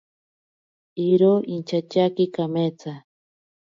Iro 1.09 1.33
inchatyaki 1.53 2.25
kameetsa. 2.35 2.93